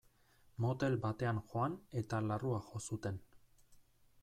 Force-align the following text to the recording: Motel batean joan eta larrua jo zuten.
Motel 0.63 0.95
batean 1.03 1.41
joan 1.51 1.77
eta 2.03 2.23
larrua 2.31 2.65
jo 2.71 2.83
zuten. 2.87 3.23